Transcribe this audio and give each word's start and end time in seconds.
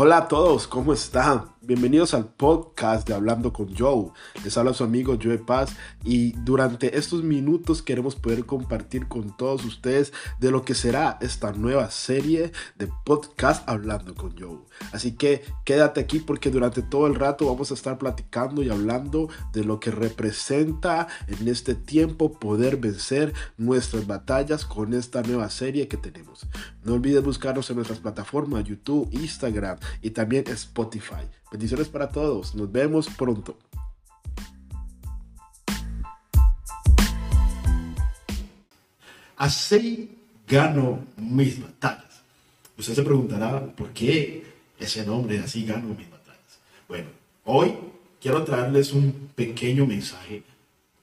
Hola 0.00 0.18
a 0.18 0.28
todos, 0.28 0.68
¿cómo 0.68 0.92
están? 0.92 1.57
Bienvenidos 1.68 2.14
al 2.14 2.24
podcast 2.24 3.06
de 3.06 3.12
Hablando 3.12 3.52
con 3.52 3.76
Joe. 3.76 4.10
Les 4.42 4.56
habla 4.56 4.72
su 4.72 4.84
amigo 4.84 5.18
Joe 5.22 5.36
Paz 5.36 5.76
y 6.02 6.32
durante 6.32 6.96
estos 6.96 7.22
minutos 7.22 7.82
queremos 7.82 8.16
poder 8.16 8.46
compartir 8.46 9.06
con 9.06 9.36
todos 9.36 9.66
ustedes 9.66 10.14
de 10.40 10.50
lo 10.50 10.64
que 10.64 10.74
será 10.74 11.18
esta 11.20 11.52
nueva 11.52 11.90
serie 11.90 12.52
de 12.78 12.88
podcast 13.04 13.68
Hablando 13.68 14.14
con 14.14 14.34
Joe. 14.38 14.60
Así 14.92 15.12
que 15.12 15.42
quédate 15.66 16.00
aquí 16.00 16.20
porque 16.20 16.50
durante 16.50 16.80
todo 16.80 17.06
el 17.06 17.16
rato 17.16 17.44
vamos 17.44 17.70
a 17.70 17.74
estar 17.74 17.98
platicando 17.98 18.62
y 18.62 18.70
hablando 18.70 19.28
de 19.52 19.62
lo 19.62 19.78
que 19.78 19.90
representa 19.90 21.06
en 21.26 21.48
este 21.48 21.74
tiempo 21.74 22.38
poder 22.38 22.78
vencer 22.78 23.34
nuestras 23.58 24.06
batallas 24.06 24.64
con 24.64 24.94
esta 24.94 25.20
nueva 25.20 25.50
serie 25.50 25.86
que 25.86 25.98
tenemos. 25.98 26.46
No 26.82 26.94
olvides 26.94 27.22
buscarnos 27.22 27.68
en 27.68 27.76
nuestras 27.76 27.98
plataformas 27.98 28.64
YouTube, 28.64 29.10
Instagram 29.12 29.78
y 30.00 30.12
también 30.12 30.44
Spotify. 30.48 31.28
Bendiciones 31.50 31.88
para 31.88 32.08
todos. 32.10 32.54
Nos 32.54 32.70
vemos 32.70 33.08
pronto. 33.08 33.56
Así 39.36 40.10
gano 40.46 40.98
mis 41.16 41.60
batallas. 41.60 42.22
Usted 42.76 42.94
se 42.94 43.02
preguntará 43.02 43.64
por 43.74 43.90
qué 43.90 44.44
ese 44.78 45.06
nombre, 45.06 45.38
así 45.38 45.64
gano 45.64 45.88
mis 45.88 46.10
batallas. 46.10 46.58
Bueno, 46.86 47.08
hoy 47.44 47.74
quiero 48.20 48.44
traerles 48.44 48.92
un 48.92 49.30
pequeño 49.34 49.86
mensaje 49.86 50.42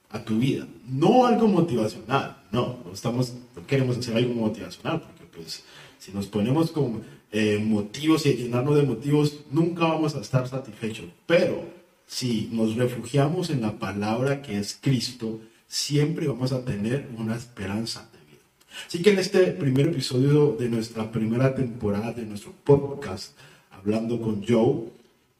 a 0.09 0.23
tu 0.23 0.37
vida. 0.37 0.67
No 0.87 1.25
algo 1.25 1.47
motivacional, 1.47 2.37
no, 2.51 2.79
no, 2.85 2.93
estamos, 2.93 3.33
no 3.55 3.65
queremos 3.65 3.97
hacer 3.97 4.15
algo 4.15 4.33
motivacional, 4.33 5.01
porque 5.01 5.23
pues 5.33 5.63
si 5.97 6.11
nos 6.11 6.27
ponemos 6.27 6.71
con 6.71 7.03
eh, 7.37 7.59
motivos 7.59 8.25
y 8.25 8.33
llenarnos 8.33 8.77
de 8.77 8.83
motivos, 8.83 9.41
nunca 9.51 9.81
vamos 9.81 10.15
a 10.15 10.21
estar 10.21 10.47
satisfechos. 10.47 11.07
Pero 11.25 11.65
si 12.07 12.47
nos 12.53 12.77
refugiamos 12.77 13.49
en 13.49 13.59
la 13.59 13.77
palabra 13.77 14.41
que 14.41 14.57
es 14.57 14.79
Cristo, 14.79 15.41
siempre 15.67 16.29
vamos 16.29 16.53
a 16.53 16.63
tener 16.63 17.09
una 17.17 17.35
esperanza 17.35 18.09
de 18.13 18.31
vida. 18.31 18.43
Así 18.87 19.01
que 19.01 19.09
en 19.09 19.19
este 19.19 19.47
primer 19.47 19.87
episodio 19.87 20.55
de 20.57 20.69
nuestra 20.69 21.11
primera 21.11 21.53
temporada 21.53 22.13
de 22.13 22.25
nuestro 22.25 22.53
podcast, 22.63 23.33
hablando 23.69 24.21
con 24.21 24.41
Joe, 24.47 24.85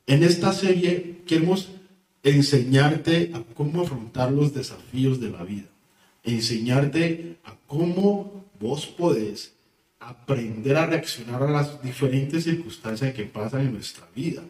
en 0.06 0.24
esta 0.24 0.52
serie 0.52 1.22
queremos 1.26 1.70
enseñarte 2.24 3.32
a 3.34 3.42
cómo 3.54 3.84
afrontar 3.84 4.34
los 4.34 4.54
desafíos 4.54 5.22
de 5.22 5.30
la 5.30 5.46
vida, 5.46 5.70
enseñarte 6.26 7.38
a 7.46 7.56
cómo 7.68 8.44
vos 8.60 8.86
podés 8.86 9.55
aprender 10.06 10.78
a 10.78 10.86
reaccionar 10.86 11.42
a 11.42 11.50
las 11.50 11.82
diferentes 11.82 12.44
circunstancias 12.44 13.14
que 13.14 13.24
pasan 13.24 13.62
en 13.62 13.74
nuestra 13.74 14.08
vida. 14.16 14.44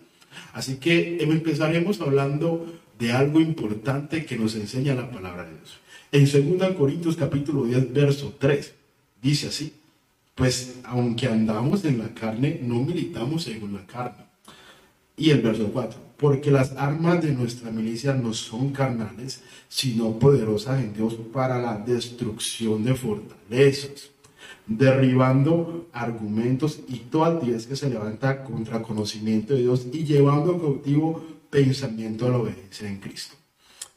Así 0.53 0.75
que 0.75 1.17
empezaremos 1.23 2.01
hablando 2.01 2.65
de 2.99 3.11
algo 3.13 3.39
importante 3.39 4.25
que 4.25 4.37
nos 4.37 4.55
enseña 4.55 4.95
la 4.95 5.09
palabra 5.09 5.45
de 5.45 5.51
Dios. 5.51 5.79
En 6.11 6.57
2 6.59 6.75
Corintios 6.75 7.15
capítulo 7.15 7.65
10, 7.65 7.93
verso 7.93 8.35
3, 8.37 8.73
dice 9.21 9.47
así, 9.47 9.73
pues 10.33 10.79
aunque 10.83 11.27
andamos 11.27 11.85
en 11.85 11.99
la 11.99 12.13
carne, 12.13 12.59
no 12.61 12.81
militamos 12.81 13.43
según 13.43 13.73
la 13.73 13.85
carne. 13.85 14.25
Y 15.17 15.29
el 15.29 15.41
verso 15.41 15.69
4, 15.71 15.97
porque 16.17 16.51
las 16.51 16.73
armas 16.73 17.21
de 17.23 17.31
nuestra 17.31 17.71
milicia 17.71 18.13
no 18.13 18.33
son 18.33 18.71
carnales, 18.71 19.43
sino 19.69 20.19
poderosas 20.19 20.83
en 20.83 20.93
Dios 20.93 21.15
para 21.31 21.61
la 21.61 21.77
destrucción 21.77 22.83
de 22.83 22.95
fortalezas 22.95 24.14
derribando 24.67 25.87
argumentos 25.93 26.79
y 26.87 26.97
toda 26.99 27.27
altivez 27.27 27.67
que 27.67 27.75
se 27.75 27.89
levanta 27.89 28.43
contra 28.43 28.81
conocimiento 28.81 29.53
de 29.53 29.61
Dios 29.61 29.87
y 29.91 30.03
llevando 30.03 30.59
cautivo 30.59 31.23
pensamiento 31.49 32.27
a 32.27 32.29
la 32.31 32.37
obediencia 32.37 32.87
en 32.87 32.99
Cristo. 32.99 33.35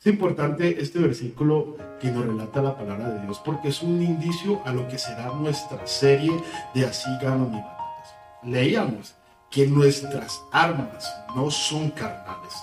Es 0.01 0.07
importante 0.07 0.81
este 0.81 1.01
versículo 1.01 1.77
que 2.01 2.11
nos 2.11 2.25
relata 2.25 2.63
la 2.63 2.77
palabra 2.77 3.11
de 3.11 3.23
Dios 3.23 3.41
porque 3.45 3.69
es 3.69 3.83
un 3.83 4.01
indicio 4.01 4.63
a 4.65 4.73
lo 4.73 4.87
que 4.87 4.97
será 4.97 5.33
nuestra 5.35 5.85
serie 5.87 6.33
de 6.73 6.85
Así 6.85 7.11
gano 7.21 7.49
mi 7.49 7.57
batallas. 7.57 8.15
Leíamos 8.45 9.15
que 9.51 9.67
nuestras 9.67 10.41
armas 10.53 11.13
no 11.35 11.51
son 11.51 11.91
carnales. 11.91 12.55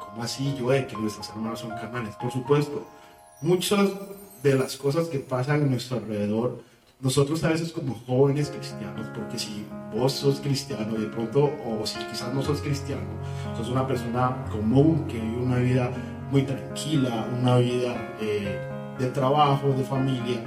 ¿Cómo 0.00 0.22
así, 0.22 0.54
yo 0.58 0.68
que 0.68 0.96
nuestras 0.98 1.28
armas 1.30 1.60
son 1.60 1.70
carnales? 1.70 2.14
Por 2.16 2.32
supuesto, 2.32 2.86
muchas 3.42 3.90
de 4.42 4.54
las 4.54 4.76
cosas 4.76 5.08
que 5.08 5.18
pasan 5.18 5.62
en 5.62 5.70
nuestro 5.70 5.98
alrededor 5.98 6.62
nosotros 7.00 7.42
a 7.44 7.48
veces 7.48 7.72
como 7.72 7.94
jóvenes 8.06 8.50
cristianos, 8.50 9.06
porque 9.14 9.38
si 9.38 9.66
vos 9.92 10.12
sos 10.12 10.40
cristiano 10.40 10.96
de 10.96 11.06
pronto, 11.06 11.52
o 11.66 11.86
si 11.86 11.98
quizás 11.98 12.32
no 12.32 12.42
sos 12.42 12.60
cristiano, 12.60 13.02
sos 13.56 13.68
una 13.68 13.86
persona 13.86 14.44
común 14.50 15.06
que 15.06 15.18
vive 15.18 15.36
una 15.36 15.56
vida 15.56 15.90
muy 16.30 16.42
tranquila, 16.42 17.28
una 17.40 17.56
vida 17.58 18.16
eh, 18.20 18.58
de 18.98 19.06
trabajo, 19.10 19.68
de 19.72 19.84
familia, 19.84 20.42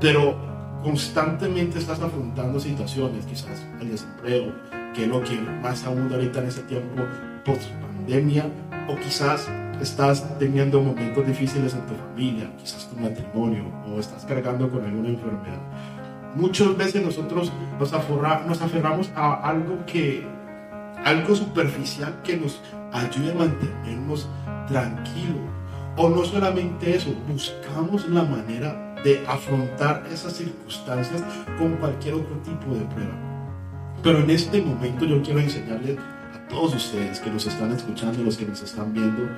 pero 0.00 0.36
constantemente 0.82 1.78
estás 1.78 2.00
afrontando 2.00 2.60
situaciones, 2.60 3.26
quizás 3.26 3.66
el 3.80 3.90
desempleo, 3.90 4.52
que 4.94 5.04
es 5.04 5.08
lo 5.08 5.22
que 5.22 5.40
más 5.40 5.84
abunda 5.84 6.16
ahorita 6.16 6.40
en 6.40 6.46
ese 6.46 6.62
tiempo 6.62 7.02
post 7.44 7.68
pandemia, 7.80 8.50
o 8.88 8.96
quizás 9.00 9.48
estás 9.80 10.38
teniendo 10.38 10.80
momentos 10.80 11.26
difíciles 11.26 11.74
en 11.74 11.86
tu 11.86 11.94
familia, 11.94 12.50
quizás 12.58 12.88
tu 12.88 12.96
matrimonio, 12.96 13.64
o 13.88 13.98
estás 13.98 14.24
cargando 14.24 14.70
con 14.70 14.84
alguna 14.84 15.08
enfermedad. 15.08 15.60
Muchas 16.34 16.76
veces 16.76 17.02
nosotros 17.02 17.52
nos, 17.78 17.92
nos 18.46 18.62
aferramos 18.62 19.10
a 19.14 19.34
algo 19.34 19.84
que, 19.86 20.26
algo 21.04 21.34
superficial 21.34 22.20
que 22.22 22.36
nos 22.36 22.60
ayude 22.92 23.32
a 23.32 23.34
mantenernos 23.34 24.28
tranquilos. 24.68 25.40
O 25.96 26.10
no 26.10 26.24
solamente 26.24 26.94
eso, 26.94 27.14
buscamos 27.26 28.08
la 28.08 28.22
manera 28.22 28.94
de 29.02 29.24
afrontar 29.26 30.04
esas 30.12 30.34
circunstancias 30.34 31.22
con 31.58 31.76
cualquier 31.76 32.14
otro 32.14 32.36
tipo 32.38 32.74
de 32.74 32.84
prueba. 32.86 33.14
Pero 34.02 34.18
en 34.18 34.30
este 34.30 34.60
momento 34.60 35.04
yo 35.04 35.22
quiero 35.22 35.40
enseñarles 35.40 35.96
todos 36.48 36.74
ustedes 36.74 37.20
que 37.20 37.30
nos 37.30 37.46
están 37.46 37.72
escuchando, 37.72 38.22
los 38.22 38.36
que 38.36 38.46
nos 38.46 38.62
están 38.62 38.92
viendo, 38.92 39.28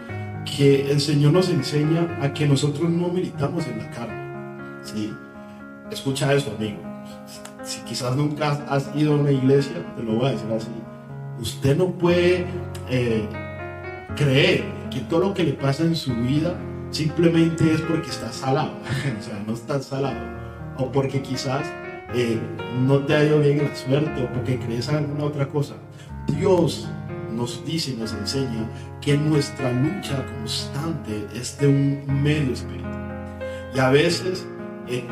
que 0.44 0.91
el 0.91 1.00
Señor 1.00 1.32
nos 1.32 1.48
enseña 1.48 2.19
a 2.22 2.32
que 2.32 2.46
nosotros 2.46 2.88
no 2.91 3.08
militamos 3.08 3.66
en 3.66 3.78
la 3.78 3.91
carne. 3.91 4.80
¿sí? 4.82 5.12
Escucha 5.91 6.32
eso, 6.34 6.54
amigo 6.56 6.88
si 7.69 7.80
quizás 7.82 8.16
nunca 8.16 8.64
has 8.69 8.91
ido 8.96 9.12
a 9.12 9.16
una 9.16 9.30
iglesia, 9.30 9.74
te 9.94 10.02
lo 10.02 10.14
voy 10.14 10.28
a 10.28 10.32
decir 10.32 10.50
así, 10.52 10.69
usted 11.41 11.76
no 11.76 11.91
puede 11.91 12.46
eh, 12.88 13.28
creer 14.16 14.64
que 14.90 15.00
todo 15.00 15.20
lo 15.20 15.34
que 15.34 15.44
le 15.44 15.52
pasa 15.52 15.82
en 15.82 15.94
su 15.94 16.14
vida 16.14 16.54
simplemente 16.90 17.70
es 17.72 17.82
porque 17.82 18.08
está 18.08 18.32
salado, 18.32 18.72
o 19.19 19.22
sea, 19.22 19.42
no 19.46 19.52
está 19.52 19.80
salado, 19.82 20.19
o 20.78 20.90
porque 20.90 21.20
quizás 21.20 21.66
eh, 22.14 22.40
no 22.86 23.00
te 23.00 23.14
ha 23.14 23.25
ido 23.25 23.40
bien 23.40 23.58
la 23.58 23.76
suerte, 23.76 24.25
o 24.25 24.32
porque 24.32 24.58
crees 24.58 24.88
en 24.88 24.96
alguna 24.96 25.25
otra 25.25 25.46
cosa. 25.46 25.75
Dios 26.26 26.88
nos 27.38 27.65
dice, 27.65 27.94
nos 27.97 28.12
enseña 28.12 28.69
que 29.00 29.16
nuestra 29.16 29.72
lucha 29.72 30.26
constante 30.26 31.26
es 31.34 31.59
de 31.59 31.69
un 31.69 32.22
medio 32.22 32.53
espiritual. 32.53 33.38
Y 33.75 33.78
a 33.78 33.91
veces 33.91 34.47
eh, 34.88 35.06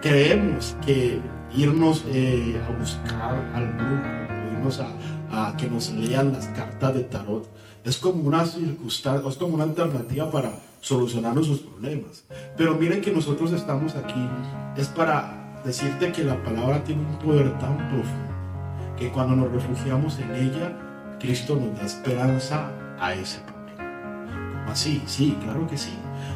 creemos 0.00 0.76
que 0.86 1.20
irnos 1.54 2.04
eh, 2.08 2.60
a 2.66 2.78
buscar 2.78 3.34
al 3.54 3.72
grupo, 3.74 4.52
irnos 4.52 4.80
a, 4.80 5.56
que 5.56 5.68
nos 5.68 5.90
lean 5.90 6.32
las 6.32 6.46
cartas 6.48 6.94
de 6.94 7.04
tarot, 7.04 7.48
es 7.84 7.98
como 7.98 8.22
una 8.22 8.44
circunstancia, 8.46 9.28
es 9.28 9.36
como 9.36 9.54
una 9.54 9.64
alternativa 9.64 10.30
para 10.30 10.52
solucionar 10.80 11.34
nuestros 11.34 11.60
problemas. 11.60 12.24
Pero 12.56 12.74
miren 12.74 13.00
que 13.00 13.10
nosotros 13.10 13.52
estamos 13.52 13.94
aquí, 13.94 14.28
es 14.76 14.88
para 14.88 15.60
decirte 15.64 16.12
que 16.12 16.24
la 16.24 16.42
palabra 16.42 16.82
tiene 16.84 17.02
un 17.02 17.18
poder 17.18 17.58
tan 17.58 17.76
profundo, 17.76 18.96
que 18.96 19.10
cuando 19.10 19.36
nos 19.36 19.52
refugiamos 19.52 20.18
en 20.18 20.34
ella, 20.34 20.87
Cristo 21.18 21.56
nos 21.56 21.78
da 21.78 21.86
esperanza 21.86 22.70
a 22.98 23.14
ese 23.14 23.40
problema. 23.40 24.60
¿Cómo 24.60 24.72
así? 24.72 25.02
Sí, 25.06 25.36
claro 25.42 25.66
que 25.66 25.76
sí. 25.76 25.92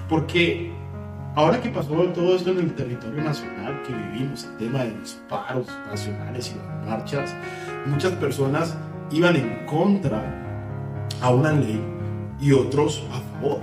Porque 0.08 0.73
Ahora 1.34 1.62
que 1.62 1.70
pasó 1.70 1.94
todo 2.12 2.37
esto 2.37 2.50
en 2.50 2.58
el 2.58 2.75
territorio 2.75 3.25
nacional 3.25 3.82
que 3.87 3.94
vivimos, 3.94 4.44
el 4.44 4.56
tema 4.58 4.84
de 4.84 4.90
los 4.90 5.12
paros 5.31 5.67
nacionales 5.87 6.52
y 6.52 6.58
las 6.58 6.87
marchas, 6.87 7.34
muchas 7.87 8.12
personas 8.12 8.76
iban 9.11 9.37
en 9.37 9.64
contra 9.64 10.23
a 11.23 11.31
una 11.31 11.52
ley 11.52 11.81
y 12.38 12.52
otros 12.52 13.02
a 13.11 13.20
favor. 13.20 13.61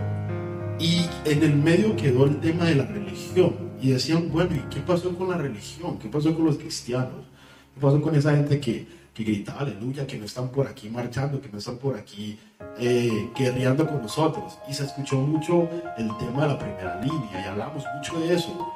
Y 0.79 1.05
en 1.25 1.43
el 1.43 1.55
medio 1.57 1.95
quedó 1.95 2.25
el 2.25 2.39
tema 2.39 2.65
de 2.65 2.75
la 2.75 2.85
religión. 2.85 3.69
Y 3.79 3.91
decían, 3.91 4.31
bueno, 4.31 4.55
¿y 4.55 4.61
qué 4.73 4.79
pasó 4.79 5.15
con 5.15 5.29
la 5.29 5.37
religión? 5.37 5.99
¿Qué 5.99 6.09
pasó 6.09 6.33
con 6.33 6.45
los 6.45 6.57
cristianos? 6.57 7.27
¿Qué 7.75 7.79
pasó 7.79 8.01
con 8.01 8.15
esa 8.15 8.35
gente 8.35 8.59
que, 8.59 8.87
que 9.19 9.33
gritaba 9.33 9.61
aleluya, 9.61 10.07
que 10.07 10.17
no 10.17 10.23
están 10.23 10.47
por 10.47 10.65
aquí 10.65 10.89
marchando, 10.89 11.41
que 11.41 11.49
no 11.49 11.57
están 11.57 11.75
por 11.75 11.97
aquí 11.97 12.39
eh, 12.77 13.29
guerreando 13.37 13.85
con 13.85 14.01
nosotros. 14.01 14.57
Y 14.69 14.73
se 14.73 14.85
escuchó 14.85 15.17
mucho 15.17 15.67
el 15.97 16.09
tema 16.17 16.43
de 16.43 16.47
la 16.47 16.57
primera 16.57 17.01
línea 17.01 17.41
y 17.43 17.47
hablamos 17.47 17.83
mucho 17.97 18.17
de 18.21 18.33
eso. 18.33 18.73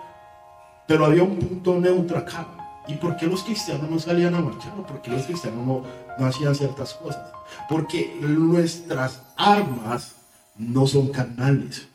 Pero 0.85 1.05
había 1.05 1.23
un 1.23 1.37
punto 1.37 1.79
neutro 1.79 2.17
acá. 2.17 2.45
¿Y 2.89 2.95
por 2.95 3.15
qué 3.15 3.25
los 3.25 3.43
cristianos 3.43 3.89
no 3.89 3.97
salían 3.97 4.35
a 4.35 4.41
marchar? 4.41 4.73
¿Por 4.85 5.01
qué 5.01 5.11
los 5.11 5.23
cristianos 5.23 5.65
no, 5.65 6.25
hacían 6.25 6.53
ciertas 6.53 6.93
cosas? 6.95 7.31
Porque 7.69 8.13
nuestras 8.19 9.21
armas 9.37 10.15
no 10.57 10.85
son 10.85 11.07
carnales. 11.07 11.87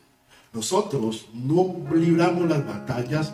Nosotros 0.53 1.27
no 1.35 1.75
libramos 1.93 2.49
las 2.49 2.65
batallas 2.65 3.31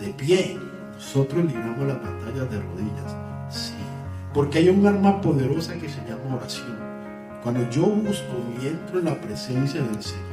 de 0.00 0.08
pie, 0.14 0.58
nosotros 0.94 1.44
libramos 1.44 1.86
las 1.86 1.98
batallas 2.02 2.50
de 2.50 2.62
rodillas. 2.62 3.16
Sí, 3.50 3.74
porque 4.34 4.58
hay 4.58 4.68
un 4.68 4.84
arma 4.84 5.20
poderosa 5.20 5.74
que 5.74 5.88
se 5.88 6.00
llama 6.06 6.36
oración. 6.36 6.76
Cuando 7.42 7.70
yo 7.70 7.86
busco 7.86 8.34
y 8.60 8.66
entro 8.66 8.98
en 8.98 9.04
la 9.04 9.20
presencia 9.20 9.80
del 9.80 10.02
Señor, 10.02 10.24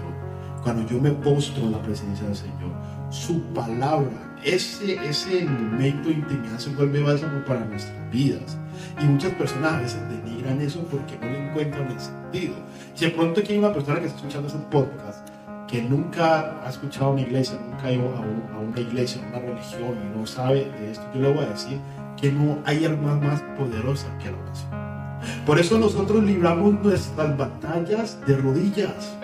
cuando 0.63 0.87
yo 0.89 0.99
me 0.99 1.11
postro 1.11 1.63
en 1.63 1.71
la 1.71 1.81
presencia 1.81 2.25
del 2.25 2.35
Señor, 2.35 2.71
su 3.11 3.41
palabra, 3.53 4.37
ese, 4.43 4.95
ese 5.07 5.45
momento 5.45 6.09
de 6.09 6.15
intimidad 6.15 6.57
se 6.57 6.71
vuelve 6.71 7.03
bálsamo 7.03 7.45
para 7.45 7.63
nuestras 7.65 8.11
vidas. 8.11 8.57
Y 8.99 9.05
muchas 9.05 9.33
personas 9.33 9.73
a 9.73 9.81
veces 9.81 10.01
denigran 10.09 10.59
eso 10.61 10.83
porque 10.89 11.17
no 11.19 11.27
le 11.27 11.49
encuentran 11.49 11.91
el 11.91 11.99
sentido. 11.99 12.55
Si 12.95 13.05
de 13.05 13.11
pronto 13.11 13.41
aquí 13.41 13.53
hay 13.53 13.59
una 13.59 13.73
persona 13.73 13.99
que 13.99 14.07
está 14.07 14.17
escuchando 14.17 14.47
este 14.47 14.59
podcast 14.71 15.27
que 15.71 15.81
nunca 15.81 16.61
ha 16.65 16.69
escuchado 16.69 17.11
una 17.11 17.21
iglesia, 17.21 17.57
nunca 17.65 17.87
ha 17.87 17.93
ido 17.93 18.03
a, 18.13 18.59
una 18.59 18.79
iglesia, 18.79 19.23
a 19.23 19.27
una 19.29 19.39
religión 19.39 19.95
y 20.03 20.17
no 20.17 20.27
sabe 20.27 20.65
de 20.65 20.91
esto, 20.91 21.03
yo 21.15 21.21
le 21.21 21.33
voy 21.33 21.45
a 21.45 21.49
decir 21.49 21.79
que 22.21 22.31
no 22.31 22.59
hay 22.65 22.85
arma 22.85 23.15
más 23.15 23.41
poderosa 23.57 24.07
que 24.19 24.31
la 24.31 24.37
oración. 24.37 25.45
Por 25.45 25.59
eso 25.59 25.77
nosotros 25.77 26.23
libramos 26.23 26.73
nuestras 26.83 27.37
batallas 27.37 28.17
de 28.25 28.37
rodillas. 28.37 29.17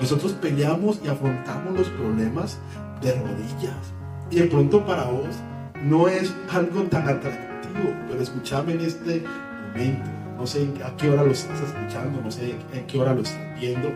Nosotros 0.00 0.32
peleamos 0.32 1.00
y 1.04 1.08
afrontamos 1.08 1.74
los 1.74 1.88
problemas 1.90 2.58
de 3.02 3.12
rodillas. 3.12 3.92
Y 4.30 4.36
de 4.36 4.46
pronto 4.46 4.84
para 4.84 5.04
vos 5.04 5.36
no 5.82 6.08
es 6.08 6.34
algo 6.50 6.82
tan 6.84 7.08
atractivo, 7.08 7.94
pero 8.08 8.20
escúchame 8.20 8.72
en 8.72 8.80
este 8.80 9.24
momento. 9.68 10.10
No 10.38 10.46
sé 10.46 10.68
a 10.84 10.96
qué 10.96 11.10
hora 11.10 11.22
lo 11.22 11.30
estás 11.30 11.60
escuchando, 11.60 12.20
no 12.22 12.30
sé 12.30 12.56
en 12.72 12.86
qué 12.86 12.98
hora 12.98 13.14
lo 13.14 13.22
estás 13.22 13.60
viendo 13.60 13.90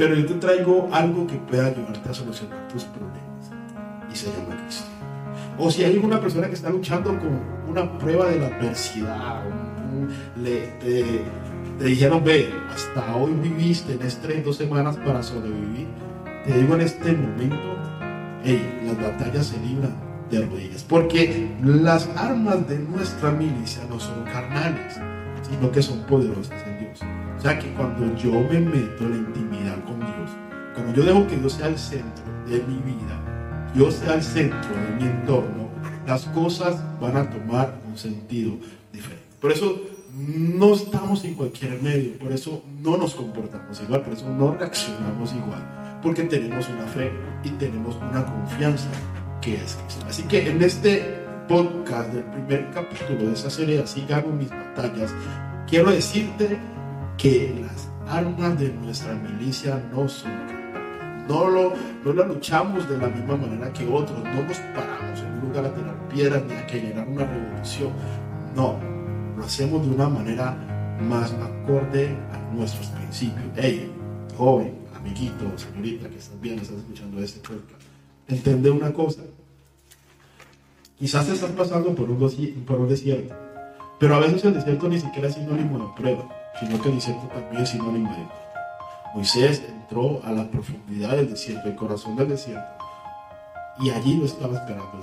pero 0.00 0.14
yo 0.14 0.24
te 0.24 0.34
traigo 0.36 0.88
algo 0.92 1.26
que 1.26 1.36
pueda 1.36 1.66
ayudarte 1.66 2.08
a 2.08 2.14
solucionar 2.14 2.66
tus 2.68 2.84
problemas. 2.84 3.50
Y 4.10 4.16
se 4.16 4.28
llama. 4.28 4.56
O 5.62 5.70
si 5.70 5.84
hay 5.84 5.92
alguna 5.92 6.18
persona 6.18 6.48
que 6.48 6.54
está 6.54 6.70
luchando 6.70 7.10
con 7.18 7.38
una 7.68 7.98
prueba 7.98 8.28
de 8.28 8.38
la 8.38 8.46
adversidad, 8.46 9.42
le, 10.42 10.68
te, 10.80 11.84
dijeron, 11.84 12.24
ve, 12.24 12.50
hasta 12.70 13.14
hoy 13.14 13.32
viviste 13.34 13.92
en 13.92 14.00
estas 14.00 14.42
dos 14.42 14.56
semanas 14.56 14.96
para 14.96 15.22
sobrevivir. 15.22 15.86
Te 16.46 16.56
digo 16.58 16.74
en 16.76 16.80
este 16.80 17.12
momento, 17.12 17.76
las 18.86 19.02
batallas 19.02 19.48
se 19.48 19.60
libran 19.60 19.94
de 20.30 20.46
rodillas. 20.46 20.82
Porque 20.82 21.50
las 21.62 22.08
armas 22.16 22.66
de 22.66 22.78
nuestra 22.78 23.30
milicia 23.30 23.82
no 23.90 24.00
son 24.00 24.24
carnales, 24.24 24.98
sino 25.42 25.70
que 25.70 25.82
son 25.82 25.98
poderosas 26.04 26.56
en 26.66 26.78
Dios. 26.78 27.00
O 27.36 27.40
sea 27.42 27.58
que 27.58 27.70
cuando 27.74 28.16
yo 28.16 28.32
me 28.32 28.60
meto 28.60 29.04
en 29.04 29.10
la 29.10 29.16
intimidad 29.16 29.84
con 29.84 29.98
Dios, 29.98 30.30
cuando 30.74 30.94
yo 30.94 31.04
dejo 31.04 31.26
que 31.26 31.36
Dios 31.36 31.52
sea 31.52 31.66
el 31.66 31.78
centro 31.78 32.24
de 32.46 32.62
mi 32.62 32.76
vida, 32.76 33.29
Dios 33.74 33.94
sea 33.94 34.14
el 34.14 34.22
centro 34.22 34.58
de 34.58 34.96
mi 35.04 35.10
entorno, 35.10 35.68
las 36.06 36.24
cosas 36.26 36.76
van 37.00 37.16
a 37.16 37.30
tomar 37.30 37.80
un 37.88 37.96
sentido 37.96 38.52
diferente. 38.92 39.24
Por 39.40 39.52
eso 39.52 39.80
no 40.18 40.74
estamos 40.74 41.24
en 41.24 41.34
cualquier 41.34 41.80
medio, 41.80 42.18
por 42.18 42.32
eso 42.32 42.62
no 42.82 42.96
nos 42.96 43.14
comportamos 43.14 43.80
igual, 43.80 44.02
por 44.02 44.12
eso 44.12 44.28
no 44.28 44.54
reaccionamos 44.54 45.32
igual, 45.32 46.00
porque 46.02 46.24
tenemos 46.24 46.68
una 46.68 46.86
fe 46.86 47.12
y 47.44 47.50
tenemos 47.50 47.96
una 47.96 48.24
confianza 48.24 48.88
que 49.40 49.54
es 49.54 49.76
Cristo. 49.84 50.04
Así 50.08 50.22
que 50.24 50.50
en 50.50 50.62
este 50.62 51.20
podcast 51.48 52.12
del 52.12 52.24
primer 52.24 52.70
capítulo 52.70 53.26
de 53.26 53.32
esa 53.32 53.50
serie, 53.50 53.80
Así 53.80 54.04
gano 54.08 54.28
mis 54.28 54.50
batallas, 54.50 55.12
quiero 55.68 55.90
decirte 55.90 56.58
que 57.16 57.54
las 57.60 57.88
armas 58.08 58.58
de 58.58 58.72
nuestra 58.72 59.14
milicia 59.14 59.82
no 59.92 60.08
son 60.08 60.59
no 61.28 61.48
lo, 61.48 61.72
no 62.04 62.12
lo 62.12 62.26
luchamos 62.26 62.88
de 62.88 62.98
la 62.98 63.08
misma 63.08 63.36
manera 63.36 63.72
que 63.72 63.86
otros, 63.86 64.22
no 64.22 64.42
nos 64.42 64.56
paramos 64.58 65.20
en 65.20 65.32
un 65.32 65.40
lugar 65.40 65.66
a 65.66 65.74
tirar 65.74 66.08
piedras 66.08 66.42
ni 66.46 66.54
a 66.54 66.62
generar 66.68 67.08
una 67.08 67.26
revolución, 67.26 67.92
no, 68.54 68.78
lo 69.36 69.44
hacemos 69.44 69.86
de 69.86 69.94
una 69.94 70.08
manera 70.08 70.56
más 71.00 71.32
acorde 71.32 72.08
a 72.32 72.54
nuestros 72.54 72.86
principios. 72.88 73.46
Hey, 73.56 73.90
joven, 74.36 74.74
amiguito, 74.96 75.46
señorita 75.56 76.08
que 76.08 76.18
estás 76.18 76.40
viendo, 76.40 76.62
estás 76.62 76.78
escuchando 76.78 77.22
este 77.22 77.40
podcast, 77.40 77.82
entiende 78.28 78.70
una 78.70 78.92
cosa, 78.92 79.22
quizás 80.98 81.28
estás 81.28 81.50
pasando 81.50 81.94
por 81.94 82.10
un, 82.10 82.18
por 82.66 82.80
un 82.80 82.88
desierto, 82.88 83.34
pero 83.98 84.14
a 84.14 84.18
veces 84.20 84.44
el 84.44 84.54
desierto 84.54 84.88
ni 84.88 85.00
siquiera 85.00 85.28
es 85.28 85.34
sinónimo 85.34 85.78
de 85.78 86.00
prueba 86.00 86.40
sino 86.58 86.80
que 86.80 86.88
el 86.88 86.94
desierto 86.96 87.26
también 87.28 87.62
es 87.62 87.68
sinónimo 87.68 88.10
de 88.10 88.26
Moisés 89.14 89.62
entró 89.68 90.20
a 90.24 90.32
la 90.32 90.50
profundidad 90.50 91.16
del 91.16 91.30
desierto, 91.30 91.68
el 91.68 91.74
corazón 91.74 92.16
del 92.16 92.28
desierto, 92.28 92.68
y 93.80 93.90
allí 93.90 94.16
lo 94.16 94.24
estaba 94.24 94.54
esperando. 94.54 95.00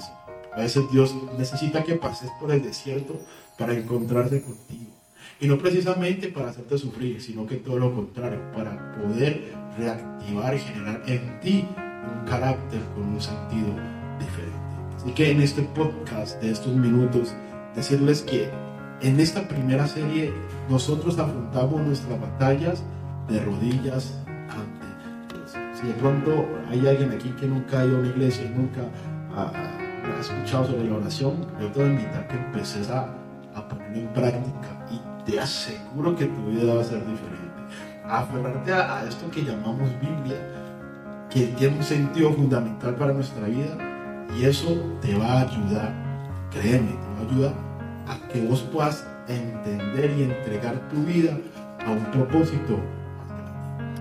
A 0.53 0.59
veces 0.59 0.89
Dios 0.91 1.13
necesita 1.37 1.83
que 1.83 1.95
pases 1.95 2.31
por 2.39 2.51
el 2.51 2.63
desierto 2.63 3.15
para 3.57 3.73
encontrarse 3.73 4.41
contigo. 4.41 4.91
Y 5.39 5.47
no 5.47 5.57
precisamente 5.57 6.29
para 6.29 6.49
hacerte 6.49 6.77
sufrir, 6.77 7.21
sino 7.21 7.45
que 7.45 7.57
todo 7.57 7.77
lo 7.77 7.93
contrario, 7.93 8.39
para 8.55 8.93
poder 8.93 9.53
reactivar 9.77 10.55
y 10.55 10.59
generar 10.59 11.03
en 11.05 11.39
ti 11.41 11.67
un 11.77 12.25
carácter 12.25 12.79
con 12.95 13.03
un 13.03 13.21
sentido 13.21 13.67
diferente. 14.19 14.57
Así 14.95 15.11
que 15.11 15.31
en 15.31 15.41
este 15.41 15.61
podcast 15.61 16.41
de 16.41 16.51
estos 16.51 16.73
minutos, 16.73 17.35
decirles 17.75 18.21
que 18.23 18.49
en 19.01 19.19
esta 19.19 19.47
primera 19.47 19.87
serie 19.87 20.33
nosotros 20.69 21.19
afrontamos 21.19 21.81
nuestras 21.81 22.19
batallas 22.19 22.83
de 23.27 23.39
rodillas 23.39 24.13
ante 24.49 25.35
Dios. 25.35 25.53
Si 25.79 25.87
de 25.87 25.93
pronto 25.93 26.47
hay 26.69 26.87
alguien 26.87 27.11
aquí 27.11 27.29
que 27.31 27.47
nunca 27.47 27.81
ha 27.81 27.85
ido 27.85 27.97
a 27.97 27.99
una 27.99 28.09
iglesia 28.09 28.45
y 28.45 28.49
nunca 28.49 28.81
ha, 29.35 29.51
escuchado 30.19 30.65
sobre 30.67 30.85
la 30.85 30.95
oración, 30.95 31.45
yo 31.59 31.67
te 31.67 31.79
voy 31.79 31.89
a 31.89 31.91
invitar 31.91 32.27
que 32.27 32.37
empeces 32.37 32.89
a, 32.89 33.13
a 33.53 33.67
ponerlo 33.67 33.97
en 33.97 34.07
práctica 34.13 34.85
y 34.89 35.29
te 35.29 35.39
aseguro 35.39 36.15
que 36.15 36.25
tu 36.27 36.45
vida 36.45 36.73
va 36.73 36.81
a 36.81 36.83
ser 36.83 36.99
diferente. 36.99 37.45
aferrarte 38.05 38.73
a, 38.73 38.99
a 38.99 39.07
esto 39.07 39.29
que 39.29 39.43
llamamos 39.43 39.89
Biblia, 39.99 40.37
que 41.29 41.47
tiene 41.57 41.77
un 41.77 41.83
sentido 41.83 42.31
fundamental 42.31 42.95
para 42.95 43.11
nuestra 43.11 43.47
vida 43.47 43.77
y 44.35 44.45
eso 44.45 44.97
te 45.01 45.15
va 45.17 45.33
a 45.33 45.41
ayudar, 45.41 45.93
créeme, 46.51 46.91
te 46.91 46.95
va 46.95 47.19
a 47.19 47.31
ayudar 47.31 47.53
a 48.07 48.27
que 48.29 48.47
vos 48.47 48.61
puedas 48.61 49.05
entender 49.27 50.11
y 50.17 50.23
entregar 50.23 50.87
tu 50.89 51.03
vida 51.03 51.37
a 51.85 51.91
un 51.91 52.05
propósito 52.11 52.79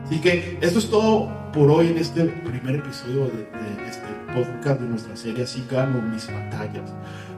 Así 0.06 0.20
que 0.20 0.56
esto 0.60 0.78
es 0.78 0.88
todo 0.88 1.28
por 1.52 1.68
hoy 1.68 1.88
en 1.88 1.98
este 1.98 2.22
primer 2.26 2.76
episodio 2.76 3.24
de, 3.24 3.48
este 3.88 4.06
podcast 4.32 4.80
de 4.80 4.88
nuestra 4.88 5.16
serie 5.16 5.42
Así 5.42 5.66
gano 5.68 6.00
mis 6.00 6.28
batallas. 6.32 6.94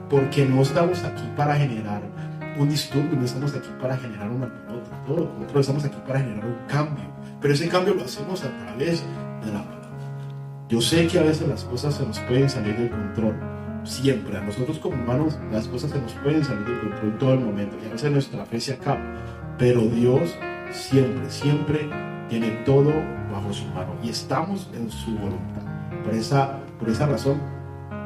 Porque 0.07 0.45
no 0.45 0.61
estamos 0.61 1.03
aquí 1.03 1.23
para 1.35 1.55
generar 1.55 2.03
un 2.59 2.69
disturbio, 2.69 3.17
no 3.17 3.25
estamos 3.25 3.55
aquí 3.55 3.69
para 3.81 3.97
generar 3.97 4.29
una 4.29 4.47
pelota, 4.53 5.03
todo 5.07 5.17
lo 5.17 5.29
contrario, 5.35 5.61
estamos 5.61 5.85
aquí 5.85 5.97
para 6.05 6.19
generar 6.19 6.45
un 6.45 6.57
cambio. 6.67 7.05
Pero 7.41 7.53
ese 7.55 7.69
cambio 7.69 7.95
lo 7.95 8.03
hacemos 8.03 8.43
a 8.43 8.55
través 8.57 9.01
de 9.43 9.51
la 9.51 9.63
palabra. 9.63 9.89
Yo 10.67 10.79
sé 10.79 11.07
que 11.07 11.17
a 11.17 11.23
veces 11.23 11.47
las 11.47 11.63
cosas 11.63 11.95
se 11.95 12.05
nos 12.05 12.19
pueden 12.19 12.49
salir 12.51 12.77
del 12.77 12.91
control, 12.91 13.35
siempre. 13.83 14.37
A 14.37 14.41
nosotros 14.41 14.77
como 14.77 15.01
humanos 15.01 15.39
las 15.51 15.67
cosas 15.67 15.89
se 15.89 15.99
nos 15.99 16.13
pueden 16.13 16.45
salir 16.45 16.67
de 16.67 16.79
control 16.81 17.17
todo 17.17 17.33
el 17.33 17.39
momento 17.39 17.77
y 17.83 17.87
a 17.87 17.93
veces 17.93 18.11
nuestra 18.11 18.45
fe 18.45 18.59
se 18.59 18.73
acaba. 18.73 19.01
Pero 19.57 19.81
Dios 19.81 20.35
siempre, 20.71 21.29
siempre 21.31 21.89
tiene 22.29 22.49
todo 22.65 22.93
bajo 23.31 23.53
su 23.53 23.65
mano 23.67 23.95
y 24.03 24.09
estamos 24.09 24.69
en 24.73 24.89
su 24.89 25.11
voluntad. 25.11 25.63
Por 26.03 26.13
esa, 26.13 26.59
por 26.79 26.89
esa 26.89 27.07
razón 27.07 27.39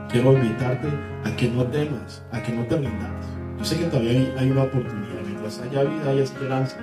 quiero 0.10 0.34
invitarte 0.34 0.88
a 1.25 1.36
que 1.36 1.50
no 1.50 1.65
temas, 1.65 2.24
a 2.32 2.42
que 2.42 2.53
no 2.53 2.65
te 2.65 2.77
rindas. 2.77 3.12
Yo 3.58 3.65
sé 3.65 3.77
que 3.77 3.86
todavía 3.86 4.34
hay, 4.38 4.51
una 4.51 4.63
oportunidad. 4.63 5.22
Mientras 5.25 5.60
haya 5.60 5.84
vida 5.84 6.10
hay 6.10 6.20
esperanza 6.20 6.77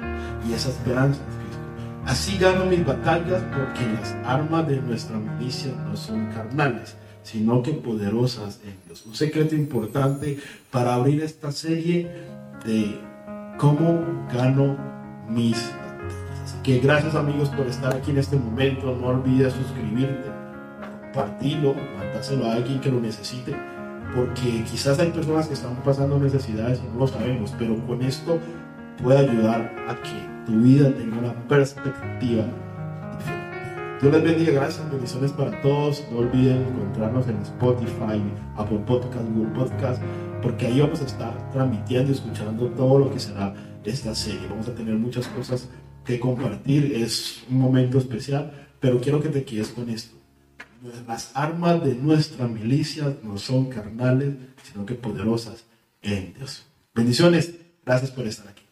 y 0.48 0.52
esa 0.52 0.70
esperanza 0.70 1.20
es 1.20 1.36
Cristo. 1.36 1.58
Así 2.06 2.38
gano 2.38 2.66
mis 2.66 2.84
batallas 2.84 3.42
porque 3.52 3.86
las 3.94 4.14
armas 4.24 4.66
de 4.68 4.80
nuestra 4.80 5.18
milicia 5.18 5.72
no 5.86 5.96
son 5.96 6.26
carnales 6.26 6.96
sino 7.22 7.62
que 7.62 7.72
poderosas 7.72 8.60
en 8.64 8.74
Dios. 8.86 9.04
Un 9.06 9.14
secreto 9.14 9.54
importante 9.54 10.38
para 10.70 10.94
abrir 10.94 11.22
esta 11.22 11.52
serie 11.52 12.10
de 12.64 12.98
cómo 13.58 14.26
gano 14.32 14.76
mis 15.28 15.70
que 16.62 16.78
gracias 16.78 17.14
amigos 17.14 17.48
por 17.50 17.66
estar 17.66 17.94
aquí 17.94 18.10
en 18.10 18.18
este 18.18 18.36
momento. 18.36 18.94
No 18.94 19.08
olvides 19.08 19.52
suscribirte, 19.52 20.30
compartirlo, 21.02 21.74
mandárselo 21.98 22.46
a 22.46 22.54
alguien 22.54 22.80
que 22.80 22.90
lo 22.90 23.00
necesite, 23.00 23.54
porque 24.14 24.64
quizás 24.70 24.98
hay 24.98 25.10
personas 25.10 25.48
que 25.48 25.54
están 25.54 25.76
pasando 25.76 26.18
necesidades 26.18 26.80
y 26.84 26.92
no 26.92 27.00
lo 27.00 27.06
sabemos, 27.06 27.54
pero 27.58 27.76
con 27.86 28.02
esto 28.02 28.38
puede 29.02 29.18
ayudar 29.18 29.72
a 29.88 29.94
que 29.94 30.46
tu 30.46 30.60
vida 30.60 30.92
tenga 30.92 31.18
una 31.18 31.32
perspectiva 31.48 32.44
diferente. 33.18 33.58
Dios 34.00 34.12
les 34.12 34.22
bendiga, 34.22 34.52
gracias, 34.52 34.90
bendiciones 34.90 35.32
para 35.32 35.60
todos. 35.62 36.04
No 36.10 36.18
olviden 36.18 36.62
encontrarnos 36.62 37.28
en 37.28 37.36
Spotify, 37.38 38.22
Apple 38.56 38.80
Podcast, 38.86 39.24
Google 39.30 39.52
Podcast, 39.54 40.02
porque 40.42 40.66
ahí 40.66 40.80
vamos 40.80 41.00
a 41.00 41.04
estar 41.04 41.50
transmitiendo 41.52 42.10
y 42.10 42.14
escuchando 42.14 42.66
todo 42.68 42.98
lo 42.98 43.10
que 43.10 43.20
será 43.20 43.54
esta 43.84 44.14
serie. 44.14 44.46
Vamos 44.48 44.68
a 44.68 44.74
tener 44.74 44.94
muchas 44.96 45.26
cosas 45.28 45.68
que 46.04 46.18
compartir, 46.18 46.92
es 46.94 47.42
un 47.48 47.58
momento 47.58 47.98
especial, 47.98 48.68
pero 48.80 49.00
quiero 49.00 49.20
que 49.20 49.28
te 49.28 49.44
quedes 49.44 49.68
con 49.68 49.88
esto. 49.90 50.16
Las 51.06 51.30
armas 51.34 51.84
de 51.84 51.94
nuestra 51.94 52.48
milicia 52.48 53.16
no 53.22 53.36
son 53.36 53.68
carnales, 53.68 54.34
sino 54.62 54.86
que 54.86 54.94
poderosas 54.94 55.64
en 56.00 56.32
Dios. 56.34 56.64
Bendiciones, 56.94 57.54
gracias 57.84 58.10
por 58.10 58.26
estar 58.26 58.48
aquí. 58.48 58.62